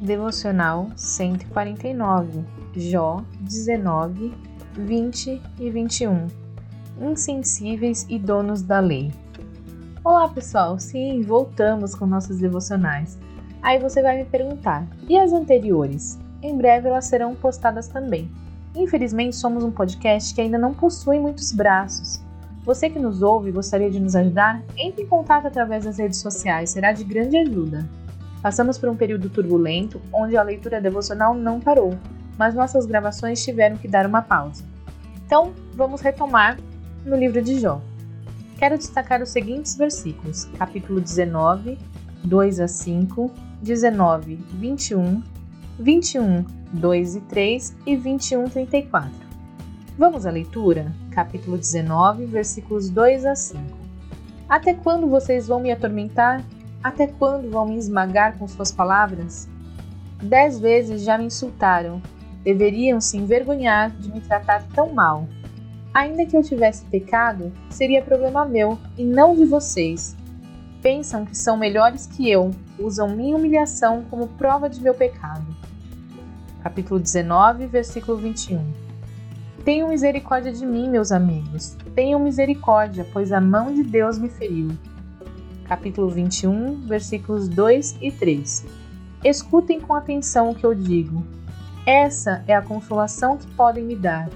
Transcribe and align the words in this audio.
Devocional 0.00 0.88
149, 0.96 2.42
Jó 2.74 3.22
19, 3.42 4.32
20 4.72 5.42
e 5.58 5.70
21. 5.70 6.26
Insensíveis 7.02 8.06
e 8.08 8.18
donos 8.18 8.62
da 8.62 8.80
lei. 8.80 9.12
Olá, 10.02 10.26
pessoal! 10.26 10.78
Sim, 10.78 11.20
voltamos 11.20 11.94
com 11.94 12.06
nossos 12.06 12.38
devocionais. 12.38 13.18
Aí 13.60 13.78
você 13.78 14.00
vai 14.00 14.16
me 14.16 14.24
perguntar: 14.24 14.86
e 15.06 15.18
as 15.18 15.34
anteriores? 15.34 16.18
Em 16.42 16.56
breve 16.56 16.88
elas 16.88 17.04
serão 17.04 17.34
postadas 17.34 17.86
também. 17.86 18.30
Infelizmente, 18.74 19.36
somos 19.36 19.62
um 19.62 19.70
podcast 19.70 20.34
que 20.34 20.40
ainda 20.40 20.56
não 20.56 20.72
possui 20.72 21.18
muitos 21.18 21.52
braços. 21.52 22.22
Você 22.64 22.88
que 22.88 22.98
nos 22.98 23.20
ouve 23.20 23.50
e 23.50 23.52
gostaria 23.52 23.90
de 23.90 24.00
nos 24.00 24.16
ajudar, 24.16 24.62
entre 24.78 25.02
em 25.02 25.06
contato 25.06 25.46
através 25.46 25.84
das 25.84 25.98
redes 25.98 26.20
sociais, 26.20 26.70
será 26.70 26.90
de 26.90 27.04
grande 27.04 27.36
ajuda. 27.36 27.86
Passamos 28.42 28.78
por 28.78 28.88
um 28.88 28.96
período 28.96 29.28
turbulento 29.28 30.00
onde 30.12 30.36
a 30.36 30.42
leitura 30.42 30.80
devocional 30.80 31.34
não 31.34 31.60
parou, 31.60 31.98
mas 32.38 32.54
nossas 32.54 32.86
gravações 32.86 33.44
tiveram 33.44 33.76
que 33.76 33.86
dar 33.86 34.06
uma 34.06 34.22
pausa. 34.22 34.64
Então, 35.26 35.52
vamos 35.74 36.00
retomar 36.00 36.58
no 37.04 37.16
livro 37.16 37.42
de 37.42 37.60
Jó. 37.60 37.80
Quero 38.58 38.78
destacar 38.78 39.22
os 39.22 39.28
seguintes 39.28 39.76
versículos: 39.76 40.46
capítulo 40.58 41.00
19, 41.00 41.78
2 42.24 42.60
a 42.60 42.68
5, 42.68 43.30
19, 43.62 44.36
21, 44.54 45.22
21, 45.78 46.44
2 46.72 47.16
e 47.16 47.20
3 47.20 47.76
e 47.86 47.96
21, 47.96 48.44
34. 48.48 49.12
Vamos 49.98 50.24
à 50.24 50.30
leitura? 50.30 50.92
Capítulo 51.10 51.58
19, 51.58 52.24
versículos 52.24 52.88
2 52.88 53.26
a 53.26 53.34
5. 53.34 53.62
Até 54.48 54.72
quando 54.74 55.06
vocês 55.06 55.46
vão 55.46 55.60
me 55.60 55.70
atormentar? 55.70 56.42
Até 56.82 57.06
quando 57.06 57.50
vão 57.50 57.66
me 57.66 57.76
esmagar 57.76 58.38
com 58.38 58.48
suas 58.48 58.72
palavras? 58.72 59.48
Dez 60.22 60.58
vezes 60.58 61.02
já 61.02 61.18
me 61.18 61.24
insultaram. 61.24 62.00
Deveriam 62.42 63.00
se 63.00 63.16
envergonhar 63.16 63.90
de 63.90 64.10
me 64.10 64.20
tratar 64.20 64.66
tão 64.74 64.92
mal. 64.92 65.28
Ainda 65.92 66.24
que 66.24 66.36
eu 66.36 66.42
tivesse 66.42 66.84
pecado, 66.86 67.52
seria 67.68 68.02
problema 68.02 68.44
meu 68.44 68.78
e 68.96 69.04
não 69.04 69.34
de 69.34 69.44
vocês. 69.44 70.16
Pensam 70.80 71.26
que 71.26 71.36
são 71.36 71.56
melhores 71.56 72.06
que 72.06 72.30
eu, 72.30 72.50
usam 72.78 73.14
minha 73.14 73.36
humilhação 73.36 74.04
como 74.08 74.28
prova 74.28 74.68
de 74.68 74.80
meu 74.80 74.94
pecado 74.94 75.60
capítulo 76.62 77.00
19, 77.00 77.66
versículo 77.66 78.18
21. 78.18 78.60
Tenham 79.64 79.88
misericórdia 79.88 80.52
de 80.52 80.64
mim, 80.64 80.88
meus 80.88 81.12
amigos. 81.12 81.76
Tenham 81.94 82.20
misericórdia, 82.20 83.06
pois 83.12 83.32
a 83.32 83.40
mão 83.40 83.74
de 83.74 83.82
Deus 83.82 84.18
me 84.18 84.28
feriu. 84.28 84.70
Capítulo 85.70 86.10
21, 86.10 86.80
versículos 86.84 87.48
2 87.48 87.98
e 88.00 88.10
3. 88.10 88.66
Escutem 89.22 89.80
com 89.80 89.94
atenção 89.94 90.50
o 90.50 90.54
que 90.56 90.66
eu 90.66 90.74
digo. 90.74 91.24
Essa 91.86 92.42
é 92.48 92.56
a 92.56 92.60
consolação 92.60 93.36
que 93.36 93.46
podem 93.52 93.84
me 93.84 93.94
dar. 93.94 94.28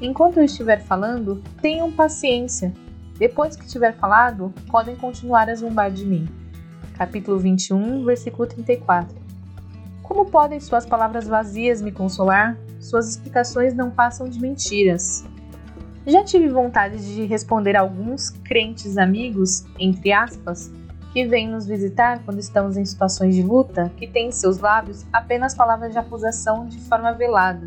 Enquanto 0.00 0.36
eu 0.36 0.44
estiver 0.44 0.80
falando, 0.80 1.42
tenham 1.60 1.90
paciência. 1.90 2.72
Depois 3.18 3.56
que 3.56 3.66
tiver 3.66 3.96
falado, 3.96 4.54
podem 4.70 4.94
continuar 4.94 5.50
a 5.50 5.56
zombar 5.56 5.90
de 5.90 6.06
mim. 6.06 6.28
Capítulo 6.96 7.36
21, 7.36 8.04
versículo 8.04 8.46
34. 8.46 9.12
Como 10.04 10.26
podem 10.26 10.60
suas 10.60 10.86
palavras 10.86 11.26
vazias 11.26 11.82
me 11.82 11.90
consolar? 11.90 12.56
Suas 12.78 13.08
explicações 13.08 13.74
não 13.74 13.90
passam 13.90 14.28
de 14.28 14.40
mentiras. 14.40 15.24
Já 16.06 16.22
tive 16.22 16.48
vontade 16.48 17.04
de 17.04 17.24
responder 17.24 17.74
a 17.74 17.80
alguns 17.80 18.30
crentes 18.30 18.96
amigos, 18.96 19.64
entre 19.76 20.12
aspas, 20.12 20.70
que 21.12 21.26
vêm 21.26 21.48
nos 21.48 21.66
visitar 21.66 22.22
quando 22.24 22.38
estamos 22.38 22.76
em 22.76 22.84
situações 22.84 23.34
de 23.34 23.42
luta, 23.42 23.90
que 23.96 24.06
têm 24.06 24.28
em 24.28 24.32
seus 24.32 24.58
lábios 24.58 25.04
apenas 25.12 25.52
palavras 25.52 25.90
de 25.90 25.98
acusação 25.98 26.64
de 26.66 26.78
forma 26.82 27.12
velada, 27.12 27.66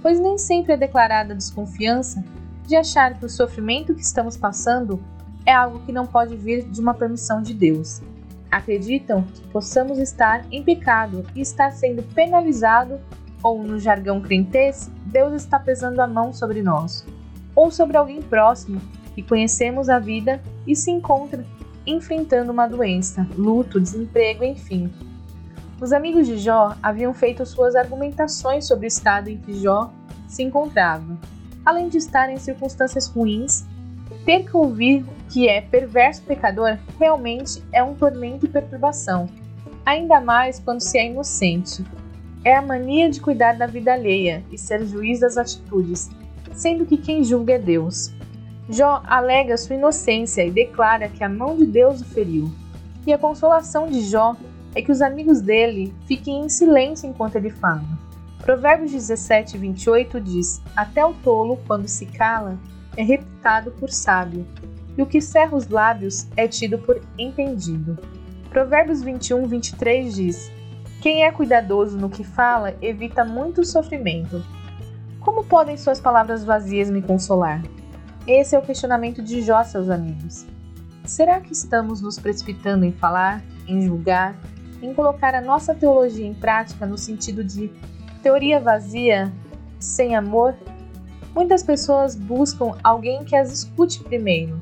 pois 0.00 0.20
nem 0.20 0.38
sempre 0.38 0.74
é 0.74 0.76
declarada 0.76 1.34
desconfiança 1.34 2.22
de 2.64 2.76
achar 2.76 3.18
que 3.18 3.26
o 3.26 3.28
sofrimento 3.28 3.92
que 3.92 4.02
estamos 4.02 4.36
passando 4.36 5.02
é 5.44 5.52
algo 5.52 5.80
que 5.80 5.90
não 5.90 6.06
pode 6.06 6.36
vir 6.36 6.62
de 6.70 6.80
uma 6.80 6.94
permissão 6.94 7.42
de 7.42 7.52
Deus, 7.52 8.00
acreditam 8.52 9.24
que 9.24 9.40
possamos 9.48 9.98
estar 9.98 10.44
em 10.52 10.62
pecado 10.62 11.26
e 11.34 11.40
estar 11.40 11.72
sendo 11.72 12.04
penalizado, 12.14 13.00
ou 13.42 13.60
no 13.60 13.80
jargão 13.80 14.20
crentez, 14.20 14.88
Deus 15.06 15.32
está 15.32 15.58
pesando 15.58 15.98
a 15.98 16.06
mão 16.06 16.32
sobre 16.32 16.62
nós, 16.62 17.04
ou 17.60 17.70
sobre 17.70 17.98
alguém 17.98 18.22
próximo 18.22 18.80
que 19.14 19.22
conhecemos 19.22 19.90
a 19.90 19.98
vida 19.98 20.42
e 20.66 20.74
se 20.74 20.90
encontra 20.90 21.44
enfrentando 21.86 22.50
uma 22.50 22.66
doença, 22.66 23.26
luto, 23.36 23.78
desemprego, 23.78 24.42
enfim. 24.42 24.90
Os 25.78 25.92
amigos 25.92 26.26
de 26.26 26.38
Jó 26.38 26.74
haviam 26.82 27.12
feito 27.12 27.44
suas 27.44 27.76
argumentações 27.76 28.66
sobre 28.66 28.86
o 28.86 28.88
estado 28.88 29.28
em 29.28 29.36
que 29.36 29.52
Jó 29.52 29.92
se 30.26 30.42
encontrava. 30.42 31.18
Além 31.62 31.90
de 31.90 31.98
estar 31.98 32.30
em 32.30 32.38
circunstâncias 32.38 33.08
ruins, 33.08 33.66
ter 34.24 34.44
que 34.44 34.56
ouvir 34.56 35.04
que 35.28 35.46
é 35.46 35.60
perverso 35.60 36.22
pecador 36.22 36.78
realmente 36.98 37.62
é 37.74 37.82
um 37.82 37.94
tormento 37.94 38.46
e 38.46 38.48
perturbação, 38.48 39.28
ainda 39.84 40.18
mais 40.18 40.58
quando 40.58 40.80
se 40.80 40.96
é 40.96 41.10
inocente. 41.10 41.84
É 42.42 42.56
a 42.56 42.62
mania 42.62 43.10
de 43.10 43.20
cuidar 43.20 43.52
da 43.58 43.66
vida 43.66 43.92
alheia 43.92 44.42
e 44.50 44.56
ser 44.56 44.86
juiz 44.86 45.20
das 45.20 45.36
atitudes, 45.36 46.08
sendo 46.52 46.86
que 46.86 46.96
quem 46.96 47.24
julga 47.24 47.54
é 47.54 47.58
Deus. 47.58 48.12
Jó 48.68 49.02
alega 49.06 49.56
sua 49.56 49.76
inocência 49.76 50.44
e 50.44 50.50
declara 50.50 51.08
que 51.08 51.24
a 51.24 51.28
mão 51.28 51.56
de 51.56 51.66
Deus 51.66 52.00
o 52.00 52.04
feriu. 52.04 52.50
E 53.06 53.12
a 53.12 53.18
consolação 53.18 53.88
de 53.88 54.02
Jó 54.02 54.36
é 54.74 54.82
que 54.82 54.92
os 54.92 55.02
amigos 55.02 55.40
dele 55.40 55.92
fiquem 56.06 56.44
em 56.44 56.48
silêncio 56.48 57.08
enquanto 57.08 57.36
ele 57.36 57.50
fala. 57.50 57.84
Provérbios 58.42 58.92
17, 58.92 59.58
28 59.58 60.20
diz: 60.20 60.62
Até 60.76 61.04
o 61.04 61.12
tolo, 61.14 61.58
quando 61.66 61.88
se 61.88 62.06
cala, 62.06 62.58
é 62.96 63.02
reputado 63.02 63.70
por 63.72 63.90
sábio, 63.90 64.46
e 64.96 65.02
o 65.02 65.06
que 65.06 65.20
cerra 65.20 65.56
os 65.56 65.68
lábios 65.68 66.26
é 66.36 66.46
tido 66.46 66.78
por 66.78 67.00
entendido. 67.18 67.98
Provérbios 68.50 69.02
21, 69.02 69.46
23 69.46 70.14
diz: 70.14 70.52
Quem 71.00 71.24
é 71.24 71.32
cuidadoso 71.32 71.96
no 71.96 72.08
que 72.08 72.24
fala 72.24 72.74
evita 72.80 73.24
muito 73.24 73.64
sofrimento. 73.64 74.42
Como 75.20 75.44
podem 75.44 75.76
suas 75.76 76.00
palavras 76.00 76.42
vazias 76.42 76.90
me 76.90 77.02
consolar? 77.02 77.62
Esse 78.26 78.56
é 78.56 78.58
o 78.58 78.62
questionamento 78.62 79.22
de 79.22 79.42
Jó, 79.42 79.62
seus 79.62 79.90
amigos. 79.90 80.46
Será 81.04 81.40
que 81.40 81.52
estamos 81.52 82.00
nos 82.00 82.18
precipitando 82.18 82.86
em 82.86 82.92
falar, 82.92 83.42
em 83.68 83.82
julgar, 83.82 84.34
em 84.80 84.94
colocar 84.94 85.34
a 85.34 85.42
nossa 85.42 85.74
teologia 85.74 86.26
em 86.26 86.32
prática 86.32 86.86
no 86.86 86.96
sentido 86.96 87.44
de 87.44 87.70
teoria 88.22 88.58
vazia, 88.58 89.30
sem 89.78 90.16
amor? 90.16 90.54
Muitas 91.34 91.62
pessoas 91.62 92.16
buscam 92.16 92.72
alguém 92.82 93.22
que 93.22 93.36
as 93.36 93.52
escute 93.52 94.02
primeiro, 94.02 94.58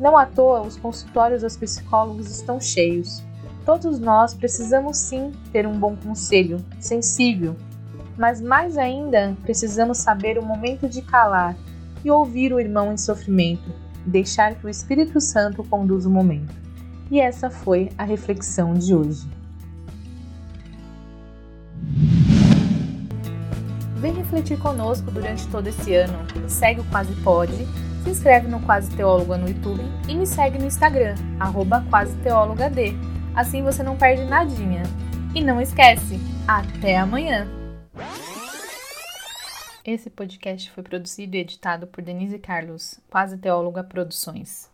não 0.00 0.16
à 0.16 0.24
toa, 0.24 0.62
os 0.62 0.78
consultórios 0.78 1.42
dos 1.42 1.56
psicólogos 1.56 2.30
estão 2.30 2.58
cheios. 2.58 3.22
Todos 3.66 3.98
nós 3.98 4.32
precisamos 4.32 4.96
sim 4.96 5.32
ter 5.52 5.66
um 5.66 5.78
bom 5.78 5.94
conselho, 5.96 6.64
sensível, 6.80 7.54
mas 8.18 8.40
mais 8.40 8.76
ainda 8.76 9.36
precisamos 9.42 9.98
saber 9.98 10.38
o 10.38 10.44
momento 10.44 10.88
de 10.88 11.00
calar 11.00 11.56
e 12.04 12.10
ouvir 12.10 12.52
o 12.52 12.60
irmão 12.60 12.92
em 12.92 12.96
sofrimento, 12.96 13.70
deixar 14.04 14.54
que 14.56 14.66
o 14.66 14.68
Espírito 14.68 15.20
Santo 15.20 15.62
conduza 15.64 16.08
o 16.08 16.12
momento. 16.12 16.54
E 17.10 17.20
essa 17.20 17.48
foi 17.48 17.90
a 17.96 18.04
reflexão 18.04 18.74
de 18.74 18.94
hoje. 18.94 19.26
Vem 23.96 24.12
refletir 24.12 24.58
conosco 24.58 25.10
durante 25.10 25.46
todo 25.48 25.66
esse 25.66 25.94
ano. 25.94 26.18
Segue 26.48 26.80
o 26.80 26.84
Quase 26.84 27.12
Pode 27.22 27.66
se 28.04 28.10
inscreve 28.10 28.48
no 28.48 28.60
Quase 28.60 28.90
Teóloga 28.96 29.36
no 29.36 29.48
YouTube 29.48 29.82
e 30.08 30.14
me 30.14 30.26
segue 30.26 30.58
no 30.58 30.66
Instagram, 30.66 31.14
arroba 31.38 31.84
Quase. 31.90 32.16
Assim 33.34 33.62
você 33.62 33.82
não 33.82 33.96
perde 33.96 34.24
nadinha. 34.24 34.82
E 35.34 35.42
não 35.42 35.60
esquece, 35.60 36.18
até 36.46 36.96
amanhã! 36.96 37.57
Esse 39.90 40.10
podcast 40.10 40.70
foi 40.70 40.82
produzido 40.82 41.34
e 41.34 41.40
editado 41.40 41.86
por 41.86 42.04
Denise 42.04 42.38
Carlos, 42.38 43.00
Quase 43.08 43.38
Teóloga 43.38 43.82
Produções. 43.82 44.70